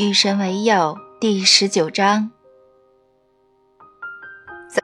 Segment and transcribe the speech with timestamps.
[0.00, 2.30] 与神为友第十九章，
[4.66, 4.82] 在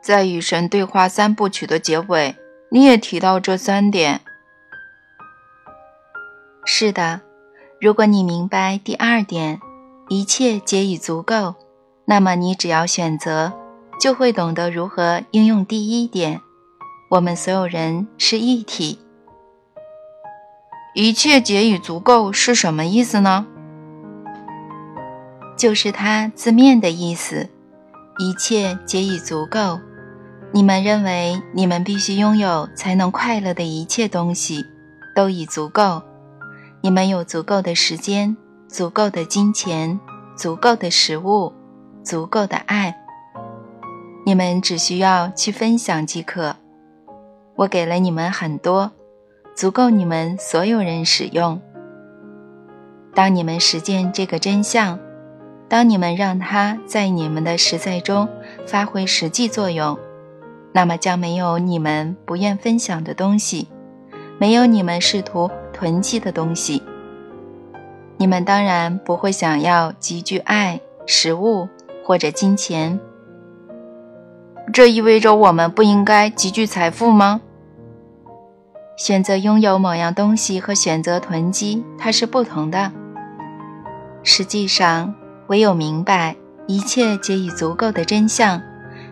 [0.00, 2.36] 在与神对话三部曲的结尾，
[2.70, 4.20] 你也提到这三点。
[6.64, 7.20] 是的，
[7.80, 9.60] 如果你明白第二点，
[10.08, 11.56] 一切皆已足够，
[12.04, 13.52] 那么你只要选择，
[14.00, 16.40] 就会懂得如何应用第一点。
[17.10, 19.00] 我们所有人是一体。
[20.94, 23.46] 一切皆已足够是什么意思呢？
[25.56, 27.48] 就是它字面的意思。
[28.18, 29.78] 一切皆已足够。
[30.50, 34.64] 你们认为你们必须拥有才能快乐的一切东西，
[35.14, 36.02] 都已足够。
[36.80, 38.36] 你们有足够的时间、
[38.66, 40.00] 足够的金钱、
[40.36, 41.52] 足够的食物、
[42.02, 42.96] 足够的爱。
[44.24, 46.56] 你们只需要去分享即可。
[47.54, 48.90] 我给了你们很多。
[49.58, 51.60] 足够你们所有人使用。
[53.12, 55.00] 当你们实践这个真相，
[55.68, 58.28] 当你们让它在你们的实在中
[58.68, 59.98] 发挥实际作用，
[60.70, 63.66] 那么将没有你们不愿分享的东西，
[64.38, 66.80] 没有你们试图囤积的东西。
[68.16, 71.68] 你们当然不会想要积聚爱、食物
[72.04, 73.00] 或者金钱。
[74.72, 77.40] 这意味着我们不应该积聚财富吗？
[78.98, 82.90] 选择拥有某样东西和选择囤积，它是不同的。
[84.24, 85.14] 实际上，
[85.46, 86.34] 唯有明白
[86.66, 88.60] 一切皆已足够的真相，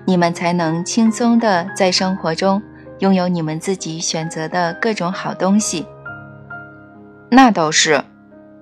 [0.05, 2.61] 你们才能轻松地在生活中
[2.99, 5.87] 拥有你们自己选择的各种好东西。
[7.31, 8.03] 那倒是，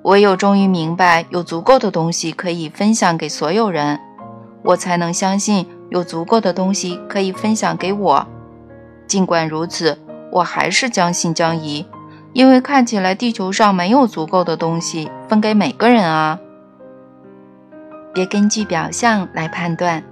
[0.02, 3.98] 唯有终于明白有足够的东西可以分享给所有人，
[4.62, 8.26] 我才能相信有足够的东西可以分享给我。
[9.06, 10.03] 尽管如此。
[10.34, 11.86] 我还是将信将疑，
[12.32, 16.40] 因为看起来地球上没有足够的东西分给每个人啊。
[18.12, 20.02] 别根据表象来判断，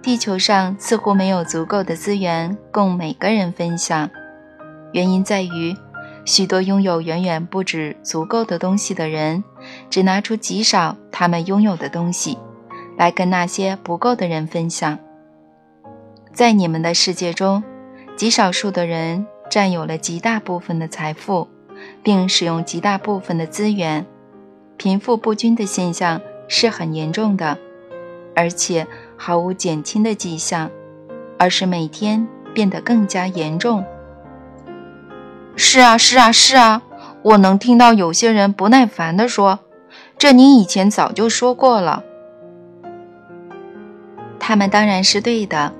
[0.00, 4.08] 地球上似乎没有足够的资源供每个人分享。
[4.92, 5.76] 原因在于，
[6.24, 9.44] 许多拥有远远不止足够的东西的人，
[9.90, 12.38] 只拿出极少他们拥有的东西，
[12.96, 14.98] 来跟那些不够的人分享。
[16.32, 17.62] 在你们的世界中，
[18.16, 19.26] 极少数的人。
[19.50, 21.48] 占有了极大部分的财富，
[22.02, 24.06] 并使用极大部分的资源，
[24.76, 27.58] 贫富不均的现象是很严重的，
[28.36, 30.70] 而且毫无减轻的迹象，
[31.36, 33.84] 而是每天变得更加严重。
[35.56, 36.82] 是啊，是啊，是啊，
[37.22, 39.58] 我能听到有些人不耐烦地说
[40.16, 42.04] ：“这你以前早就说过了。”
[44.38, 45.74] 他们当然是对的，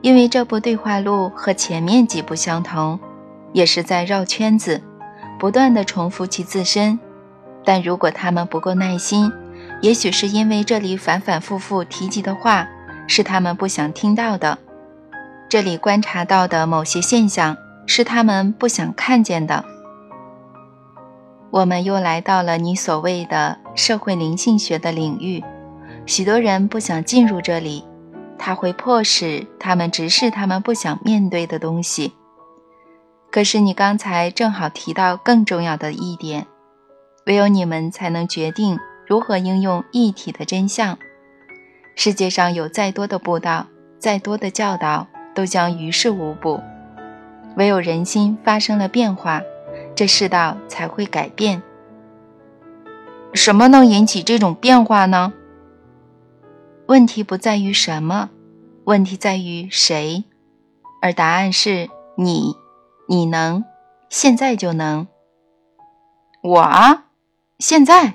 [0.00, 2.98] 因为这部对话录和前面几部相同。
[3.52, 4.82] 也是在绕圈子，
[5.38, 6.98] 不断的重复其自身。
[7.64, 9.30] 但如果他们不够耐心，
[9.82, 12.66] 也许是因为这里反反复复提及的话
[13.06, 14.58] 是他们不想听到的，
[15.48, 17.56] 这里观察到的某些现象
[17.86, 19.64] 是他们不想看见的。
[21.50, 25.42] 我们又来到了你所谓的社会灵性学的领域，
[26.06, 27.84] 许多人不想进入这里，
[28.38, 32.14] 它会迫使他们直视他们不想面对的东西。
[33.30, 36.46] 可是你刚才正好提到更重要的一点，
[37.26, 40.98] 唯有你们才能决定如何应用一体的真相。
[41.94, 43.66] 世界上有再多的布道，
[43.98, 46.60] 再多的教导，都将于事无补。
[47.56, 49.42] 唯有人心发生了变化，
[49.94, 51.62] 这世道才会改变。
[53.32, 55.32] 什么能引起这种变化呢？
[56.86, 58.30] 问题不在于什么，
[58.84, 60.24] 问题在于谁，
[61.00, 62.59] 而答案是你。
[63.12, 63.64] 你能，
[64.08, 65.08] 现在就能。
[66.44, 67.06] 我啊，
[67.58, 68.14] 现在。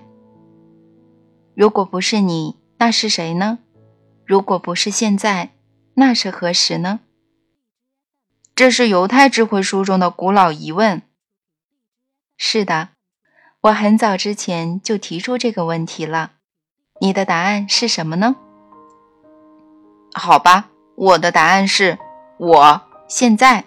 [1.54, 3.60] 如果不是你，那是谁呢？
[4.26, 5.50] 如果不是现在，
[5.96, 7.02] 那是何时呢？
[8.56, 11.02] 这是犹太智慧书中的古老疑问。
[12.38, 12.92] 是的，
[13.64, 16.36] 我很早之前就提出这个问题了。
[17.02, 18.38] 你的答案是什么呢？
[20.14, 22.00] 好吧，我的答案是
[22.38, 23.66] 我现在。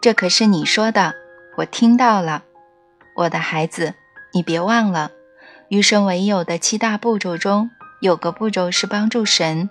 [0.00, 1.14] 这可是你说的，
[1.56, 2.44] 我听到了，
[3.16, 3.94] 我的孩子，
[4.32, 5.10] 你别忘了，
[5.68, 7.68] 与神为友的七大步骤中
[8.00, 9.68] 有个步骤是帮助神。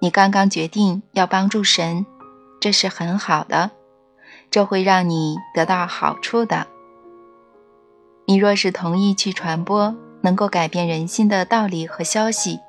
[0.00, 2.06] 你刚刚决定要帮助神，
[2.60, 3.72] 这是很好的，
[4.52, 6.68] 这会让你得到好处的。
[8.26, 12.60] 你若是同意去传播能够改变人心的道理和消息，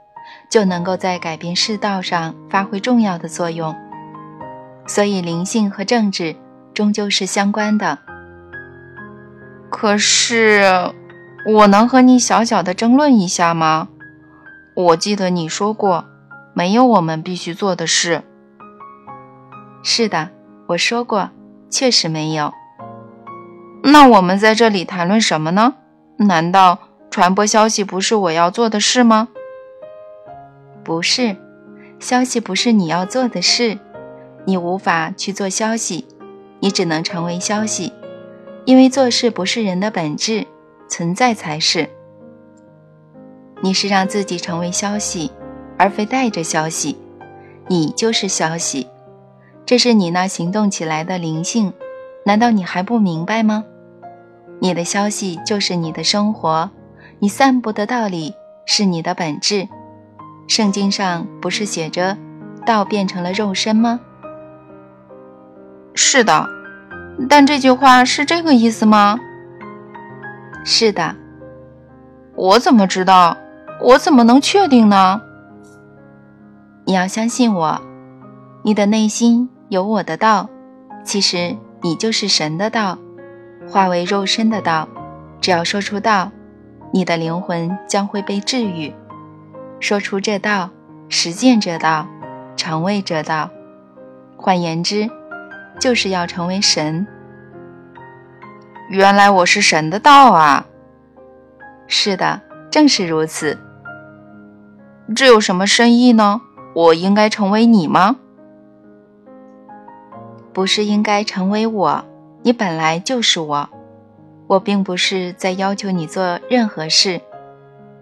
[0.49, 3.75] 就能够在改变世道上发挥重要的作用。
[4.87, 6.35] 所以，灵性和政治。
[6.73, 7.99] 终究是相关的。
[9.69, 10.93] 可是，
[11.47, 13.87] 我能和你小小的争论一下吗？
[14.75, 16.05] 我记得你说过，
[16.53, 18.23] 没有我们必须做的事。
[19.83, 20.29] 是的，
[20.67, 21.29] 我说过，
[21.69, 22.53] 确实没有。
[23.83, 25.73] 那我们在这里谈论什么呢？
[26.17, 26.77] 难道
[27.09, 29.29] 传播消息不是我要做的事吗？
[30.83, 31.35] 不是，
[31.99, 33.79] 消息不是你要做的事，
[34.45, 36.07] 你无法去做消息，
[36.61, 37.91] 你只能成为消息，
[38.65, 40.47] 因为做事不是人的本质，
[40.87, 41.89] 存在才是。
[43.61, 45.31] 你是让自己成为消息，
[45.77, 46.95] 而非带着消息，
[47.67, 48.87] 你就是消息，
[49.65, 51.73] 这是你那行动起来的灵性，
[52.25, 53.65] 难道你还不明白吗？
[54.59, 56.69] 你的消息就是你的生活，
[57.17, 58.35] 你散布的道理
[58.67, 59.67] 是你的本质。
[60.47, 62.15] 圣经上不是写着
[62.65, 63.99] “道变成了肉身”吗？
[65.93, 66.47] 是的，
[67.29, 69.19] 但这句话是这个意思吗？
[70.63, 71.15] 是的。
[72.35, 73.37] 我怎么知道？
[73.83, 75.21] 我怎么能确定呢？
[76.85, 77.81] 你要相信我，
[78.63, 80.49] 你的内心有我的道，
[81.03, 82.97] 其实你就是神的道。
[83.69, 84.87] 化为肉身的道，
[85.39, 86.31] 只要说出道，
[86.91, 88.93] 你的灵魂将会被治愈。
[89.79, 90.69] 说出这道，
[91.09, 92.07] 实践这道，
[92.55, 93.49] 成为这道。
[94.35, 95.09] 换言之，
[95.81, 97.07] 就是要成为神。
[98.91, 100.67] 原来我是神的道啊！
[101.87, 102.39] 是的，
[102.69, 103.57] 正是如此。
[105.15, 106.39] 这有什么深意呢？
[106.75, 108.17] 我应该成为你吗？
[110.53, 112.05] 不是应该成为我。
[112.43, 113.69] 你本来就是我，
[114.45, 117.21] 我并不是在要求你做任何事，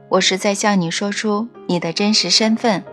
[0.10, 2.84] 我是在向你说出你的真实身份。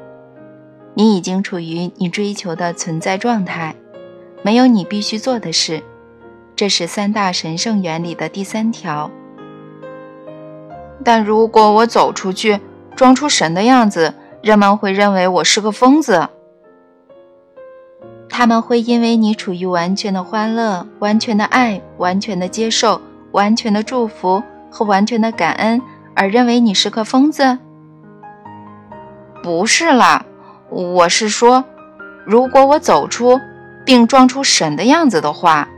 [0.95, 3.75] 你已经处于你追求的存在状态，
[4.43, 5.83] 没有你必须做的事，
[6.55, 9.11] 这是三大神圣原理的第三条。
[11.05, 12.61] 但如果我走出去，
[12.95, 16.29] 装出神的样子，人们会认为我是个疯子。
[18.29, 23.01] 他们会因为你处于完全的欢乐、完全的爱、完全的接受、
[23.33, 25.81] 完全的祝福和完全的感恩
[26.15, 27.59] 而认为你是个疯子？
[29.43, 30.25] 不是啦，
[30.69, 31.65] 我是说，
[32.25, 33.41] 如果我走出
[33.87, 35.69] 并装出神的样子的话。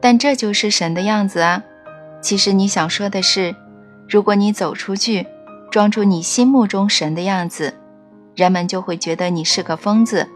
[0.00, 1.62] 但这就是神的样子啊！
[2.22, 3.54] 其实你想说的是，
[4.08, 5.26] 如果你走出去，
[5.70, 7.74] 装出你心目中神的样子，
[8.36, 10.28] 人们就会觉得你是个疯子。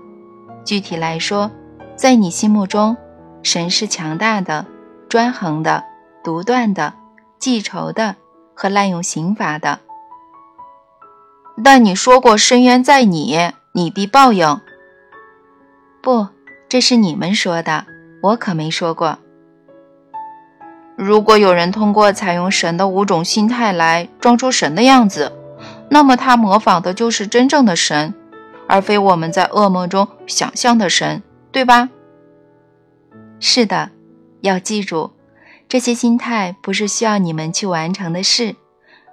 [0.64, 1.50] 具体来说，
[1.94, 2.96] 在你心目中，
[3.42, 4.66] 神是强大的、
[5.08, 5.84] 专横的、
[6.24, 6.92] 独断的、
[7.38, 8.16] 记仇的
[8.54, 9.78] 和滥用刑罚的。
[11.62, 14.60] 但你说过“深渊在你，你必报应”。
[16.02, 16.28] 不，
[16.68, 17.86] 这是你们说的，
[18.22, 19.18] 我可没说过。
[20.96, 25.32] 如果有人通过采用神的五种心态来装出神的样子，
[25.90, 28.14] 那么他模仿的就是真正的神。
[28.68, 31.88] 而非我们在噩梦中想象的神，对吧？
[33.40, 33.90] 是的，
[34.42, 35.10] 要记住，
[35.68, 38.54] 这些心态不是需要你们去完成的事，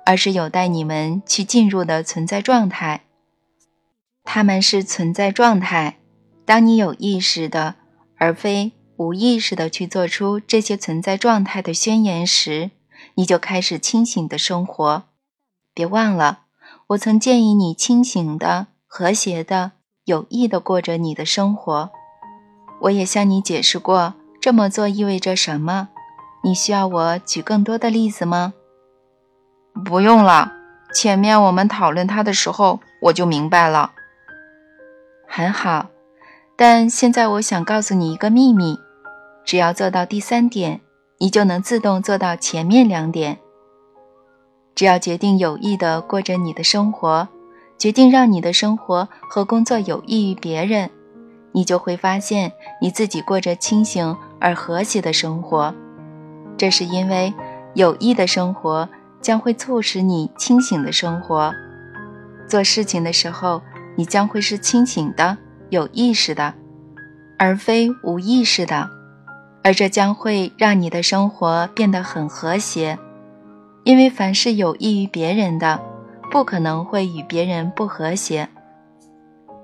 [0.05, 3.05] 而是有待你们去进入的存在状态。
[4.23, 5.96] 他们是存在状态。
[6.47, 7.75] 当你有意识的，
[8.17, 12.71] 而非无意识的去做出这些存在状态的宣言时，
[13.15, 15.03] 你就开始清醒的生活。
[15.73, 16.43] 别忘了，
[16.87, 18.67] 我曾建议你清醒的。
[18.89, 19.73] 和谐的、
[20.05, 21.91] 有意的过着你的生活。
[22.83, 25.89] 我也向你解释过这么做意味着什么。
[26.45, 28.53] 你需要我举更多的例子吗？
[29.83, 30.53] 不用了。
[30.93, 33.91] 前面我们讨论它的时候，我就明白了。
[35.27, 35.89] 很好，
[36.57, 38.77] 但现在我想告诉你一个秘密：
[39.45, 40.81] 只要做到第三点，
[41.19, 43.37] 你就能自动做到前面两点。
[44.73, 47.29] 只要决定有意的过着你的生活。
[47.77, 50.89] 决定让你的生活和工作有益于别人，
[51.51, 55.71] 你就会发现你自己过着清醒而和谐的生活。
[56.57, 57.31] 这是因为
[57.75, 58.89] 有益的生活
[59.21, 61.53] 将会促使你清醒的生活。
[62.49, 63.61] 做事情的时候，
[63.95, 65.37] 你将会是清醒的、
[65.69, 66.53] 有意识的，
[67.37, 68.89] 而非无意识的。
[69.63, 72.97] 而这将会让你的生活变得很和谐，
[73.83, 75.79] 因为凡是有益于别人的。
[76.29, 78.49] 不可能会与别人不和谐。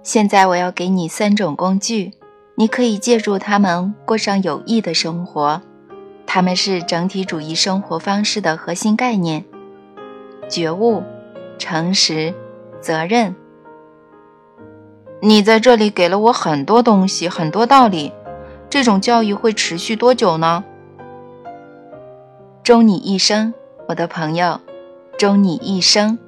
[0.02, 2.14] 现在我要给你三种工具，
[2.56, 5.62] 你可以借助它们过上有益的生活。
[6.26, 9.44] 它们是整体主义生活方式的核心概念：
[10.50, 11.04] 觉悟、
[11.60, 12.34] 诚实、
[12.80, 13.36] 责任。
[15.26, 18.12] 你在这里给了我很多东西，很多道理。
[18.70, 20.66] 这种教育会持续多久呢？
[22.62, 23.54] 终你一生，
[23.88, 24.60] 我的朋友，
[25.18, 26.20] 终你一生。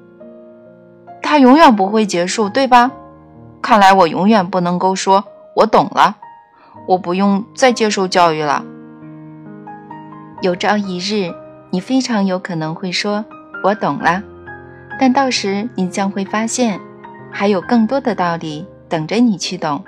[1.21, 2.89] 它永远不会结束，对吧？
[3.61, 5.25] 看来我永远不能够说
[5.57, 6.15] 我懂了，
[6.87, 8.63] 我不用再接受教育了。
[10.39, 11.33] 有朝一日，
[11.69, 13.25] 你非常有可能会说
[13.61, 14.23] 我懂了，
[14.97, 16.79] 但到时你将会发现，
[17.29, 19.83] 还有更多的道理等着你去懂。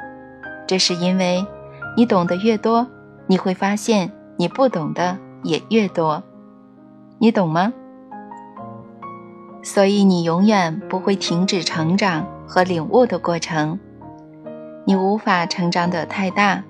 [0.68, 1.46] 这是因为，
[1.96, 2.88] 你懂得越多，
[3.28, 6.24] 你会发现你不懂的也越多。
[7.20, 7.74] 你懂吗？
[9.64, 13.80] 所以你永远不会停止成长和领悟的过程。
[14.86, 16.64] 你无法成长得太大，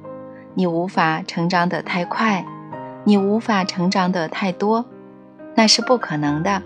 [0.55, 2.45] 你无法成长得太快，
[3.03, 4.85] 你无法成长得太多，
[5.53, 6.63] 那是不可能的。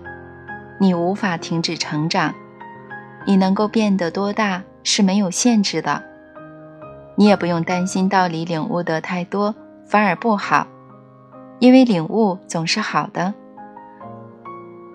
[0.80, 2.34] 你无法停止成长，
[3.26, 6.02] 你能够变得多大是没有限制的。
[7.14, 10.66] 你也不用担心道理领悟得太多反而不好，
[11.58, 13.34] 因为领悟总是好的。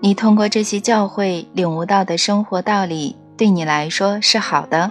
[0.00, 4.90] 你通过这些教诲领悟到的生活道理，对你来说是好的。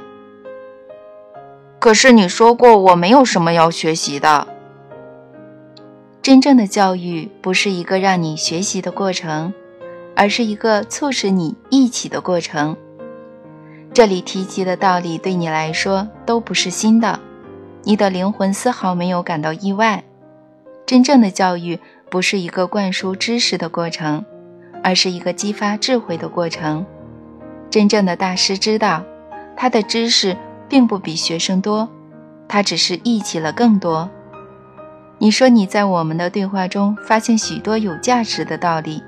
[1.80, 4.48] 可是你说过我没有什么要学习的。
[6.22, 9.54] 真正的教育不是一个让你学习的过程，
[10.16, 12.76] 而是一个促使你一起的过程。
[13.94, 17.20] 这里提及的道理对你来说都不是新的，
[17.84, 20.04] 你的灵魂丝毫没有感到意外。
[20.86, 21.80] 真正的教育
[22.10, 24.24] 不是一个灌输知识的过程。
[24.84, 26.86] 而是一个激发智慧的过程。
[27.70, 29.04] 真正的大师知道，
[29.56, 30.38] 他的知识
[30.70, 31.90] 并不比学生多，
[32.48, 34.10] 他只是忆起了更多。
[35.18, 39.04] 你说你在我们的对话中发现许多有价值的道理，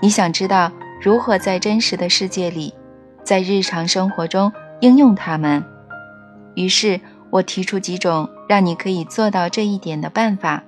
[0.00, 0.70] 你想知道
[1.02, 2.72] 如何在真实的世界里，
[3.28, 5.62] 在日常生活中应用它们。
[6.54, 10.64] 于是我提出几种让你可以做到这一点的办法。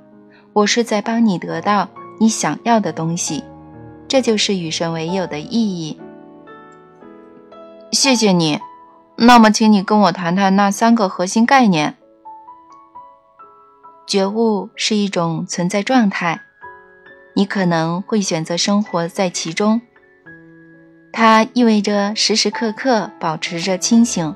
[0.52, 1.88] 我是在帮你得到
[2.18, 3.42] 你想要的东西。
[4.06, 5.98] 这就是与神为友的意义。
[7.92, 8.60] 谢谢你。
[9.16, 11.96] 那么，请你跟我谈谈那三个核心概念。
[14.06, 16.42] 觉悟是一种存在状态，
[17.34, 19.80] 你可能会选择生活在其中。
[21.12, 24.34] 它意味着时时刻刻保持着清醒，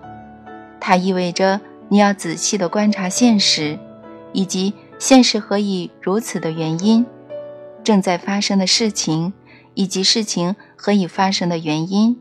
[0.80, 3.78] 它意味着你要仔细地观察现实，
[4.32, 7.06] 以及现实何以如此的原因，
[7.82, 9.32] 正在发生的事情。
[9.76, 12.16] 以及事情何以发生的原因，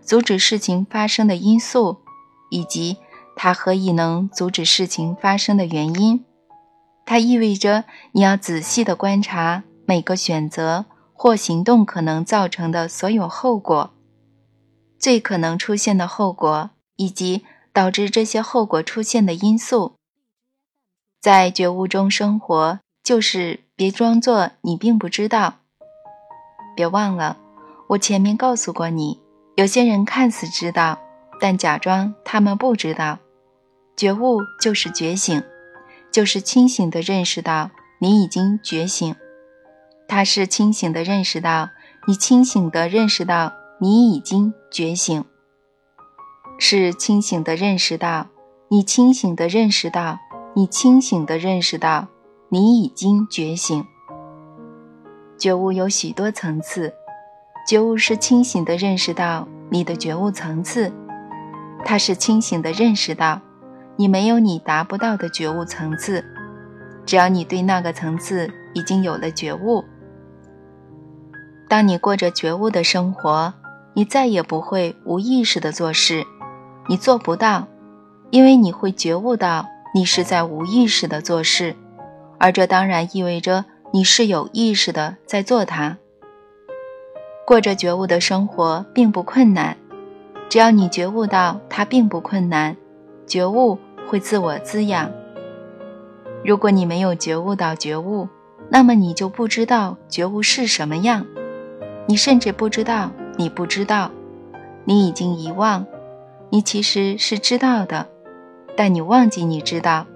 [0.00, 1.98] 阻止事情发生的因素，
[2.50, 2.96] 以及
[3.36, 6.24] 它何以能阻止事情发生的原因。
[7.04, 13.90] 它意味着你要仔细地观察每个选择或行动可能造成的所有后果，
[14.98, 19.94] 最可能出现的后果，以及导致这些后果出现的因素。
[21.20, 25.54] 在觉悟中生活，就是别装作你并不知道。
[26.76, 27.38] 别忘了，
[27.88, 29.18] 我前面告诉过你，
[29.56, 30.98] 有些人看似知道，
[31.40, 33.18] 但假装他们不知道。
[33.96, 35.42] 觉悟就是觉醒，
[36.12, 39.16] 就是清醒地认识到你已经觉醒。
[40.08, 41.68] 他是清醒的认识到
[42.06, 45.24] 你清醒的认识到你已经觉醒，
[46.58, 48.28] 是清醒的认识到
[48.68, 50.18] 你清醒的认识到
[50.54, 52.06] 你清醒的认识到
[52.48, 53.84] 你已经觉醒。
[55.36, 56.94] 觉悟有许多层次，
[57.68, 60.90] 觉悟是清醒的认识到你的觉悟层次，
[61.84, 63.40] 它是清醒的认识到
[63.96, 66.24] 你没有你达不到的觉悟层次，
[67.04, 69.84] 只要你对那个层次已经有了觉悟。
[71.68, 73.52] 当你过着觉悟的生活，
[73.94, 76.24] 你再也不会无意识的做事，
[76.88, 77.66] 你做不到，
[78.30, 81.74] 因为你会觉悟到你是在无意识的做事，
[82.38, 83.64] 而这当然意味着。
[83.92, 85.96] 你是有意识的在做它，
[87.46, 89.76] 过着觉悟的生活并不困难，
[90.50, 92.76] 只要你觉悟到它并不困难，
[93.26, 95.10] 觉悟会自我滋养。
[96.44, 98.28] 如果你没有觉悟到觉悟，
[98.68, 101.24] 那么你就不知道觉悟是什么样，
[102.06, 104.10] 你甚至不知道你不知道，
[104.84, 105.84] 你已经遗忘，
[106.50, 108.06] 你其实是知道的，
[108.76, 110.06] 但你忘记你知道，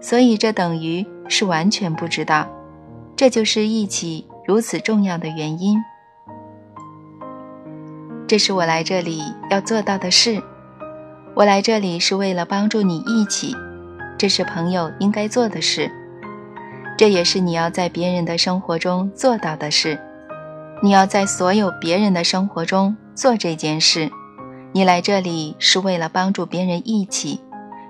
[0.00, 2.48] 所以这等于是完全不知道。
[3.16, 5.78] 这就是一起如此重要的原因。
[8.26, 10.42] 这是我来这里要做到的事。
[11.34, 13.54] 我来这里是为了帮助你一起，
[14.18, 15.90] 这是朋友应该做的事。
[16.96, 19.98] 这也是你要在别人的生活中做到的事。
[20.82, 24.10] 你要在所有别人的生活中做这件事。
[24.72, 27.40] 你来这里是为了帮助别人一起，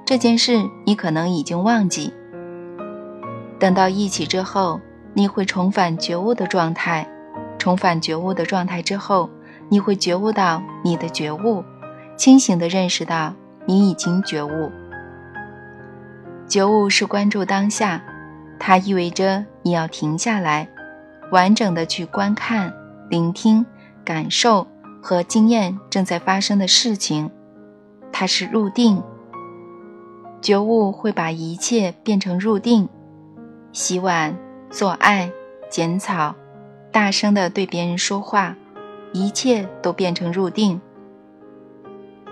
[0.05, 2.13] 这件事你可能已经忘记。
[3.59, 4.81] 等到一起之后。
[5.13, 7.05] 你会重返觉悟的状态，
[7.59, 9.29] 重返觉悟的状态之后，
[9.69, 11.65] 你会觉悟到你的觉悟，
[12.17, 13.35] 清醒地认识到
[13.67, 14.71] 你已经觉悟。
[16.47, 18.01] 觉悟是关注当下，
[18.61, 20.69] 它意味着你要停下来，
[21.33, 22.73] 完整的去观看、
[23.11, 23.67] 聆听、
[24.02, 24.67] 感受
[25.02, 27.31] 和经验正在发生的事情。
[28.11, 29.02] 它是入定。
[30.40, 32.88] 觉悟会把一切变成入定。
[33.73, 34.35] 洗碗、
[34.71, 35.31] 做爱、
[35.69, 36.35] 剪草，
[36.90, 38.57] 大声的对别人说话，
[39.12, 40.81] 一切都变成入定。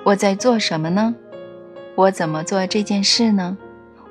[0.04, 1.14] 我在做什么呢？
[1.96, 3.58] 我怎么做这件事呢？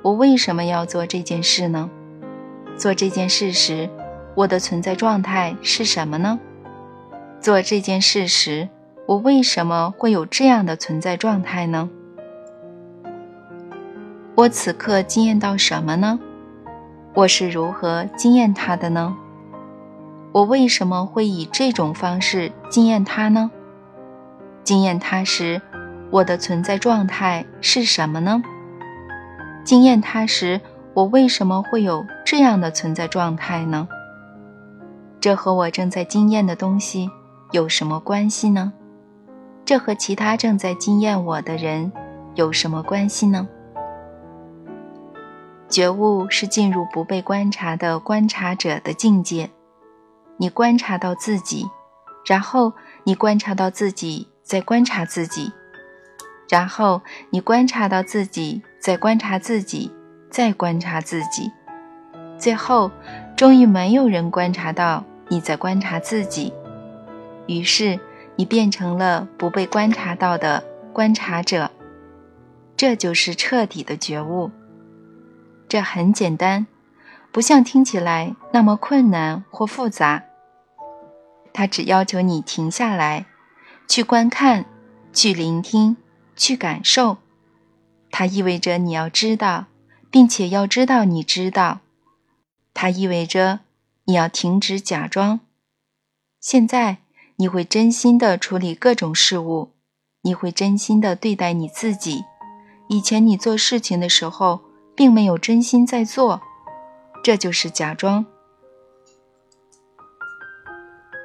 [0.02, 1.90] 我为什么要做这件事呢？
[2.76, 3.90] 做这件事时，
[4.36, 6.38] 我的存在状态是什么呢？
[7.40, 8.68] 做这件事时，
[9.06, 11.88] 我为什么会有这样的存在状态呢？
[14.34, 16.18] 我此刻惊艳到什么呢？
[17.14, 19.16] 我是如何惊艳他的呢？
[20.32, 23.50] 我为什么会以这种方式惊艳他呢？
[24.64, 25.62] 惊艳他时，
[26.10, 28.42] 我的存在状态是什么呢？
[29.64, 30.60] 惊艳他时，
[30.92, 33.88] 我为什么会有这样的存在状态呢？
[35.20, 37.10] 这和我正在惊艳的东西
[37.50, 38.72] 有什么关系呢？
[39.64, 41.90] 这和其他正在惊艳我的人
[42.34, 43.48] 有什么关系呢？
[45.68, 49.50] 觉悟是进入不被观察的观察者的境界，
[50.36, 51.66] 你观察到自己，
[52.26, 52.72] 然后
[53.04, 55.52] 你观察到自己在观察自己。
[56.50, 59.92] 然后你观察到自己在观察自己，
[60.30, 61.50] 再观察自己，
[62.38, 62.90] 最后
[63.36, 66.50] 终于没有人观察到你在观察自己，
[67.48, 67.98] 于是
[68.36, 70.62] 你变成了不被观察到的
[70.92, 71.72] 观察者。
[72.76, 74.52] 这就是彻底的觉悟。
[75.68, 76.68] 这很简单，
[77.32, 80.22] 不像听起来那么困难或复杂。
[81.52, 83.26] 它只要求你停下来，
[83.88, 84.64] 去观看，
[85.12, 85.96] 去聆听。
[86.36, 87.16] 去感受，
[88.12, 89.64] 它意味着你要知道，
[90.08, 91.80] 并且要知道你知道。
[92.72, 93.58] 它意味着
[94.04, 95.40] 你要停止假装。
[96.40, 96.98] 现在
[97.40, 99.70] 你会真心的处理各种事物，
[100.22, 102.24] 你会真心的对待你自己。
[102.88, 104.60] 以前你做事情的时候，
[104.96, 106.42] 并没有真心在做，
[107.22, 108.26] 这就是假装。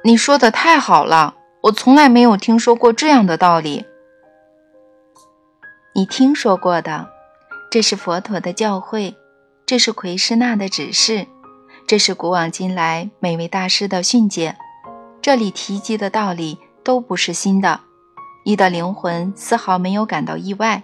[0.04, 3.84] 你说的太好了，我从来没有听说过这样的道理。
[5.96, 7.08] 你听说过的，
[7.72, 9.16] 这是佛陀的教诲，
[9.66, 11.26] 这是奎师那的指示，
[11.88, 14.56] 这是古往今来每位大师的训诫。
[15.24, 17.80] 这里提及的道理都不是新的，
[18.44, 20.82] 你的灵魂丝毫没有感到意外。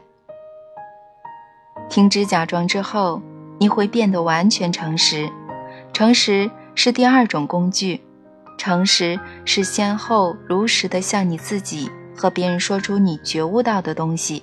[1.91, 3.21] 停止假装之后，
[3.59, 5.31] 你会变得完全诚实。
[5.93, 8.01] 诚实是第二种工具，
[8.57, 14.43] 诚实是先后如实的向你自己和别人说出你觉悟到的东西。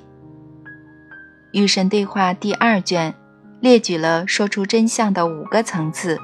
[1.54, 3.16] 与神对话第二卷
[3.62, 6.20] 列举了说出真相的五个层次，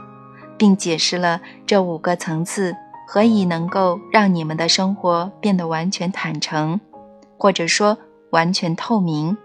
[0.59, 6.79] 并解释了这五个层次何以能够让你们的生活变得完全坦诚，
[7.37, 7.97] 或者说
[8.31, 9.37] 完全透明。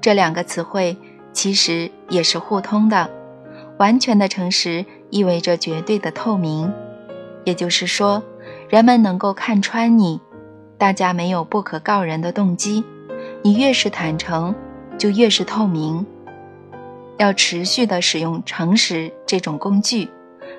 [0.00, 0.96] 这两个词汇
[1.32, 3.10] 其实也是互通的。
[3.78, 6.72] 完全的诚实意味着绝对的透明，
[7.44, 8.22] 也就是说，
[8.68, 10.20] 人们能够看穿你，
[10.76, 12.82] 大家没有不可告人的动机。
[13.42, 14.52] 你越是坦诚，
[14.98, 16.04] 就越是透明。
[17.18, 20.08] 要持续的使用诚实这种工具，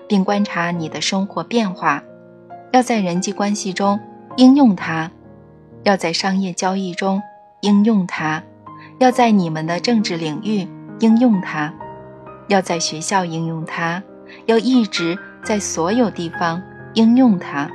[0.09, 2.03] 并观察你的生活变化。
[2.73, 3.97] 要在人际关系中
[4.35, 5.09] 应用它，
[5.83, 7.21] 要在商业交易中
[7.61, 8.43] 应用它，
[8.97, 10.67] 要在你们的政治领域
[10.99, 11.73] 应用它，
[12.47, 14.03] 要在学校应用它，
[14.47, 16.61] 要一直在所有地方
[16.95, 17.69] 应用它。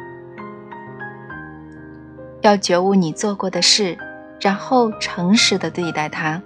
[2.42, 3.97] 要觉悟你做过的事。
[4.40, 6.42] 然后诚实的对待它，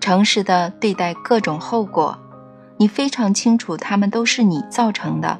[0.00, 2.18] 诚实的对待各种后果，
[2.82, 5.38] 你非常清楚他们都是你造成的，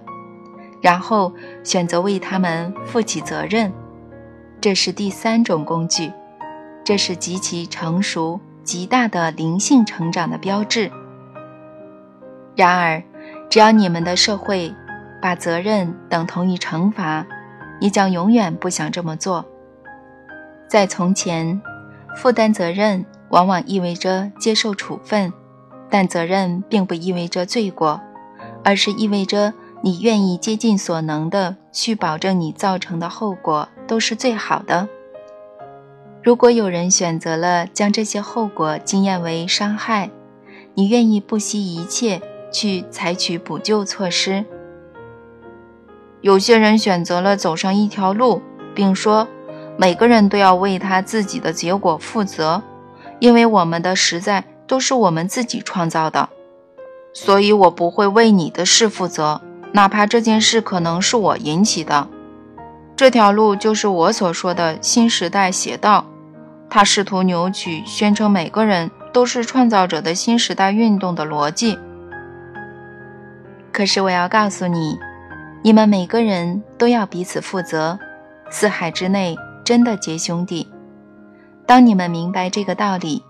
[0.81, 3.73] 然后选择为他们负起责任，
[4.61, 6.13] 这是第三种工具，
[6.85, 10.89] 这是极其成熟、极大的灵性成长的标志。
[12.55, 13.03] 然而，
[13.51, 14.73] 只要你们的社会
[15.21, 17.27] 把责任等同于惩罚，
[17.81, 19.45] 你将永远不想这么做。
[20.69, 21.61] 在从前。
[22.15, 25.33] 负担责任往往意味着接受处分，
[25.93, 28.01] 但责任并不意味着罪过，
[28.65, 29.53] 而是意味着
[29.83, 34.89] 你愿意竭尽所能的去保证你造成的后果都是最好的。
[36.23, 40.11] 如果有人选择了将这些后果经验为伤害，
[40.73, 44.47] 你愿意不惜一切去采取补救措施。
[46.23, 48.41] 有些人选择了走上一条路，
[48.75, 49.29] 并说
[49.77, 52.63] 每个人都要为他自己的结果负责，
[53.19, 56.31] 因为我们的实在都是我们自己创造的。
[57.13, 62.09] 所以我不会为你的事负责，哪怕这件事可能是我引起的。
[62.97, 66.07] 这条路就是我所说的新时代邪道，
[66.71, 71.79] 他试图扭曲、宣称每个人都是创造者的新时代运动的逻辑。
[73.71, 74.99] 可是我要告诉你，
[75.63, 77.99] 你们每个人都要彼此负责。
[78.49, 80.67] 四海之内真的结兄弟。
[81.67, 83.23] 当你们明白这个道理，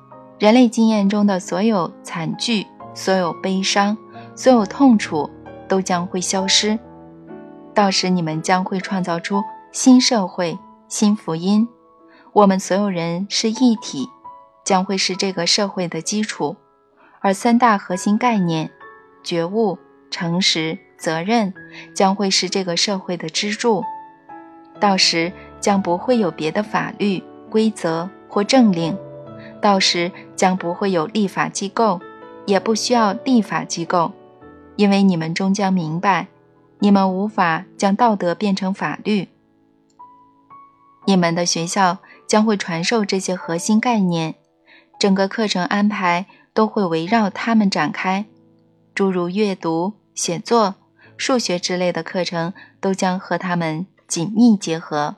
[0.43, 2.67] 人类经验中的所有惨剧。
[2.95, 3.97] 所有悲伤，
[4.35, 5.31] 所有痛楚
[5.69, 6.77] 都将会消失。
[7.73, 11.69] 到时你们将会创造出新社会、新福音。
[12.33, 14.09] 我们所有人是一体，
[14.65, 16.57] 将会是这个社会的基础。
[17.21, 18.69] 而三大核心概念——
[19.23, 19.79] 觉悟、
[20.11, 21.55] 诚实、责任，
[21.95, 23.85] 将会是这个社会的支柱。
[24.81, 28.99] 到时将不会有别的法律、规则或政令。
[29.63, 32.03] 到时将不会有立法机构。
[32.45, 34.11] 也不需要立法机构，
[34.75, 36.27] 因为你们终将明白，
[36.81, 39.29] 你们无法将道德变成法律。
[41.07, 44.35] 你们的学校将会传授这些核心概念，
[44.99, 48.27] 整个课程安排都会围绕它们展开，
[48.93, 50.75] 诸如阅读、写作、
[51.17, 55.15] 数学之类的课程都将和它们紧密结合。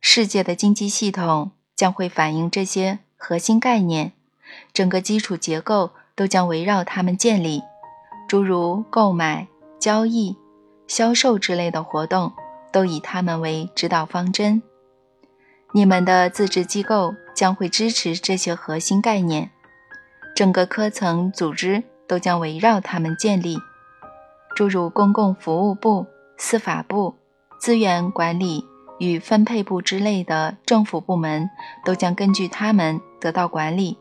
[0.00, 1.50] 世界的经济系统
[1.80, 4.12] 将会反映这些核心概念。
[4.74, 7.62] 整个基础结构都将围绕它们建立，
[8.28, 10.36] 诸如购买、交易、
[10.86, 12.34] 销售之类的活动
[12.70, 14.62] 都以它们为指导方针。
[15.72, 19.50] 你们的自治机构将会支持这些核心概念，
[20.36, 23.56] 整个科层组织都将围绕它们建立，
[24.54, 27.14] 诸如公共服务部、司法部、
[27.58, 28.66] 资源管理
[29.00, 31.50] 与分配部之类的政府部门
[31.84, 33.98] 都将根据他们得到管理。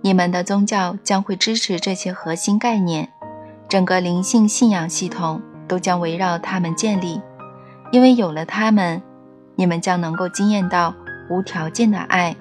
[0.00, 3.12] 你们的宗教将会支持这些核心概念，
[3.68, 7.20] 整个灵性信仰系统都将围绕他们建立，
[7.90, 9.02] 因为有了他们，
[9.56, 10.94] 你们将能够经验到
[11.28, 12.34] 无条件的爱、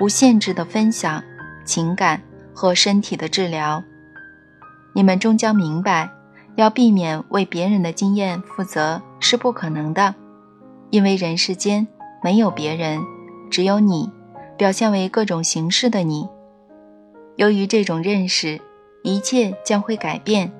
[0.00, 1.22] 无限制的分享、
[1.64, 2.20] 情感
[2.52, 3.82] 和身体的治疗。
[4.92, 6.10] 你们终将明白，
[6.56, 10.14] 要避免为别人的经验负责是不可能的，
[10.90, 11.86] 因为人世间
[12.22, 13.00] 没有别人，
[13.50, 14.10] 只有你，
[14.56, 16.28] 表现为各种形式的你。
[17.36, 18.60] 由于这种认识，
[19.02, 20.52] 一切将会改变。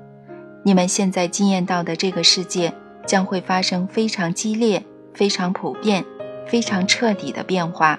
[0.65, 2.73] 你们现在经验到的这个世界
[3.07, 6.05] 将会发生非常激烈、非常普遍、
[6.47, 7.99] 非常彻底的变化，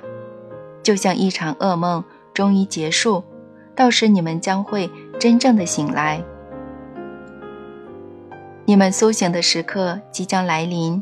[0.84, 3.24] 就像一场噩梦终于结束。
[3.76, 6.24] 到时你们将会真正的醒来，
[8.70, 11.02] 你们苏醒的时刻即将来临，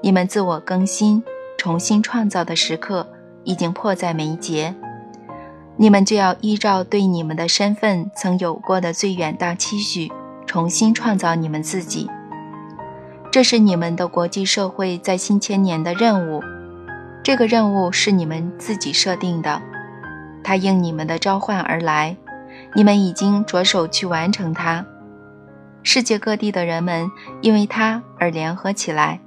[0.00, 1.22] 你们自我更新、
[1.58, 3.06] 重新创造的时刻
[3.42, 4.74] 已经迫在眉睫。
[5.76, 10.10] 你们就要依照对你们的身份曾有过的最远大期许，
[10.46, 12.08] 重新创造你们自己。
[13.30, 16.42] 这是你们的国际社会在新千年的任务。
[17.22, 19.60] 这个任务是你们自己设定的，
[20.42, 22.16] 它应你们的召唤而来。
[22.74, 24.86] 你们已经着手去完成它。
[25.86, 27.08] 世界各地的人们
[27.42, 29.20] 因为它而联合起来，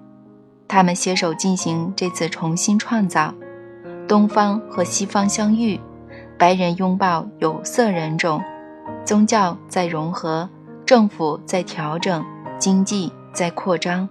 [0.68, 3.34] 他们携手进行这次重新创造。
[4.08, 5.80] 东方和西方相遇。
[6.40, 8.40] 白人拥抱有色人种，
[9.04, 10.48] 宗教在融合，
[10.86, 12.24] 政府在调整，
[12.60, 14.08] 经济在扩张。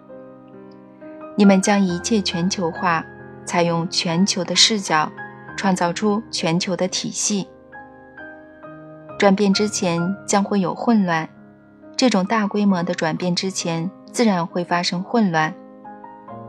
[1.36, 3.04] 你们将一切全球化，
[3.44, 5.08] 采用全球的视角，
[5.56, 7.46] 创造出全球的体系。
[9.18, 11.28] 转变之前将会有混乱，
[11.96, 15.54] 这种大规模的转变之前自然会发生混乱，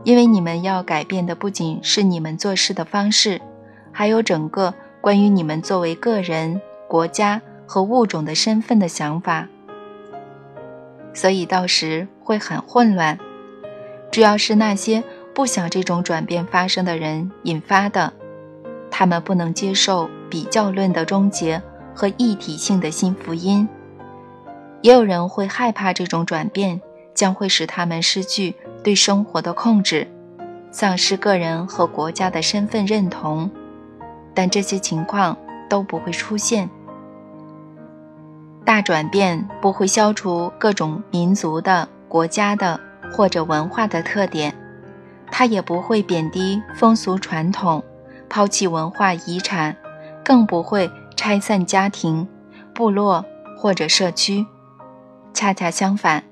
[0.04, 3.40] 因为你们要改变的不仅是你们做事的方式，
[3.92, 4.74] 还有整个。
[5.00, 9.46] 关于你们作为个人、国家和物种的身份的想法，
[11.14, 13.16] 所以到时会很混乱。
[14.10, 18.12] 主要是那些不想这种转变发生的人引发的，
[18.90, 21.62] 他们不能接受比较论的终结
[21.94, 23.66] 和一体性的新福音。
[24.80, 26.80] 也有人会害怕这种转变
[27.14, 30.06] 将会使他们失去对生活的控制，
[30.70, 33.50] 丧失个人和国家的身份认同。
[34.34, 35.36] 但这些情况
[35.68, 36.70] 都不会出现。
[38.64, 42.78] 大转变不会消除各种民族的、国家的
[43.10, 44.54] 或者文化的特点，
[45.32, 47.82] 它也不会贬低风俗传统、
[48.28, 49.74] 抛弃文化遗产，
[50.24, 52.28] 更不会拆散家庭、
[52.72, 53.24] 部落
[53.56, 54.46] 或者社区。
[55.32, 56.24] 恰恰相反，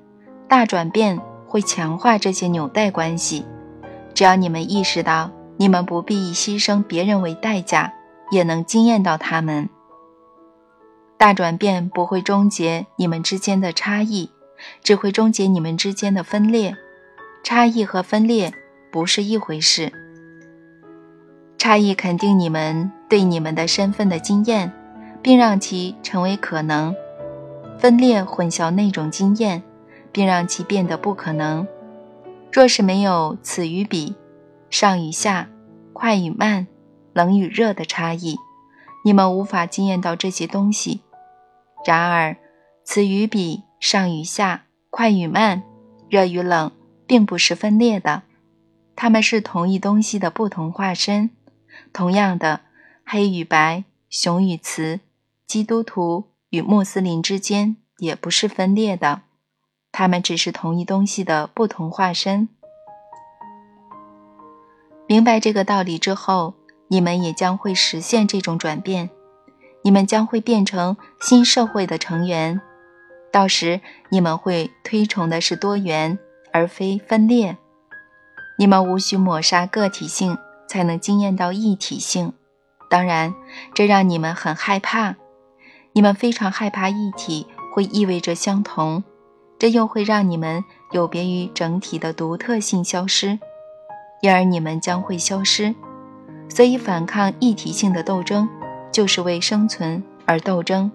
[0.47, 3.45] 大转变会强化这些纽带关系。
[4.13, 7.93] 只要你们意识到，你们不必以牺牲别人为代价，
[8.31, 9.69] 也能惊艳到他们。
[11.17, 14.29] 大转变不会终结你们之间的差异，
[14.83, 16.75] 只会终结你们之间的分裂。
[17.43, 18.53] 差异和分裂
[18.91, 19.91] 不是一回事。
[21.57, 24.71] 差异肯定你们对你们的身份的经验，
[25.21, 26.93] 并让其成为可能；
[27.79, 29.61] 分裂混淆那种经验，
[30.11, 31.67] 并让其变得不可能。
[32.51, 34.15] 若是没有此与彼、
[34.69, 35.47] 上与下、
[35.93, 36.67] 快与慢、
[37.13, 38.35] 冷与热的差异，
[39.03, 41.01] 你们无法经验到这些东西。
[41.85, 42.35] 然而，
[42.83, 45.61] 此与彼、上与下、快与慢、
[46.09, 46.71] 热与冷，
[47.05, 48.23] 并不是分裂的，
[48.95, 51.29] 它们是同一东西的不同化身。
[51.93, 52.61] 同样的，
[53.05, 55.01] 黑与白、雄与雌、
[55.45, 59.21] 基督徒与穆斯林之间也不是分裂的，
[59.91, 62.47] 它们只是同一东西的不同化身。
[65.07, 66.53] 明白这个道理之后，
[66.89, 69.09] 你们也将会实现这种转变。
[69.83, 72.59] 你们将会变成新社会的成员，
[73.31, 73.79] 到时
[74.09, 76.19] 你们会推崇的是多元
[76.51, 77.57] 而非分裂。
[78.57, 82.33] 你们无需抹杀个体性才能惊艳到一体性，
[82.89, 83.33] 当然，
[83.73, 85.15] 这让你们很害怕。
[85.97, 89.03] 你们非常害怕一体会意味着相同，
[89.57, 93.39] 这又会让你们有别于整体的独特性消失，
[94.21, 95.73] 因而你们将会消失。
[96.49, 98.47] 所以，反抗一体性的斗争。
[98.91, 100.91] 就是为生存而斗争。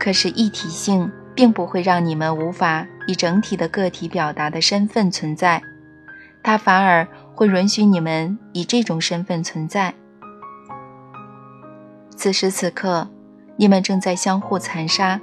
[0.00, 5.62] 可是一体性并不会让你们无法以整体的个体表达的身份存在，
[6.42, 9.94] 它反而会允许你们以这种身份存在。
[12.16, 13.08] 此时此刻，
[13.58, 15.20] 你们正在相互残杀，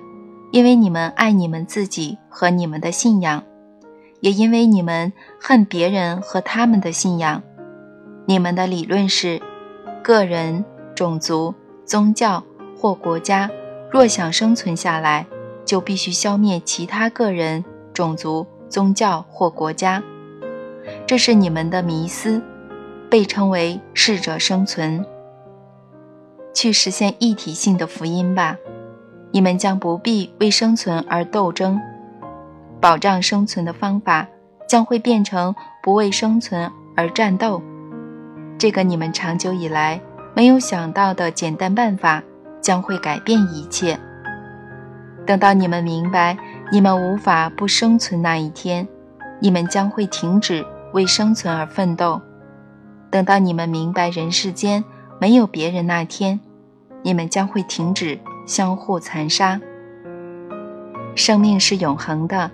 [0.51, 3.41] 因为你们爱你们自己和你们的信仰，
[4.19, 7.41] 也因为你们恨别人和他们的信仰。
[8.27, 9.41] 你们的理论是，
[10.03, 10.63] 个人。
[10.95, 12.41] 种族、宗教
[12.79, 13.51] 或国家
[13.91, 15.27] 若想生存下来，
[15.65, 20.01] 就必须消灭其他个人、种族、宗教或国家。
[21.05, 22.41] 这是你们的迷思，
[23.09, 25.05] 被称为“适者生存”。
[26.55, 28.57] 去实现一体性的福音吧，
[29.29, 31.79] 你们将不必为生存而斗争。
[32.81, 34.27] 保障生存的方法
[34.67, 37.61] 将会变成不为生存而战斗。
[38.57, 40.01] 这个你们长久以来。
[40.37, 42.21] 没有想到的简单办法
[42.59, 43.97] 将会改变一切。
[45.25, 46.37] 等到你们明白
[46.73, 48.85] 你们无法不生存那一天，
[49.39, 52.21] 你们将会停止为生存而奋斗。
[53.09, 54.83] 等到你们明白人世间
[55.25, 56.39] 没有别人那天，
[57.01, 59.59] 你们将会停止相互残杀。
[61.15, 62.51] 生命是永恒的，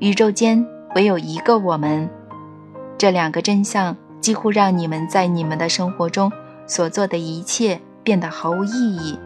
[0.00, 2.10] 宇宙间唯有一个我们。
[2.98, 6.32] 这两个真相几乎让你们在你们的生活中。
[6.66, 9.16] 所做的一切变得毫无意义。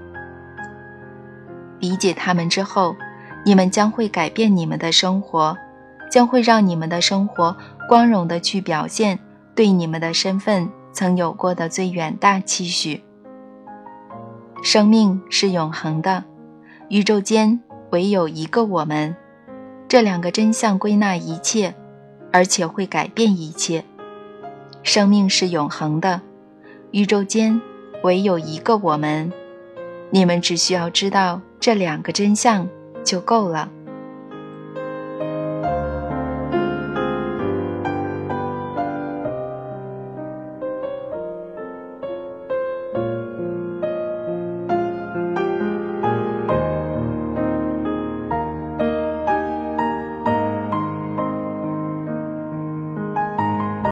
[1.81, 2.95] 理解他们之后，
[3.47, 5.57] 你们将会改变你们的生活，
[6.11, 7.57] 将会让你们的生活
[7.89, 9.19] 光荣地去表现
[9.55, 13.05] 对你们的身份曾有过的最远大期许。
[14.63, 16.25] 生命是永恒的，
[16.89, 19.15] 宇宙间唯有一个我们。
[19.89, 21.75] 这两个真相归纳一切，
[22.33, 23.85] 而且会改变一切。
[24.83, 26.23] 生命是永恒的。
[26.93, 27.61] 宇宙间
[28.03, 29.31] 唯有一个我们，
[30.09, 32.67] 你们只需要知道这两个真相
[33.05, 33.71] 就够了。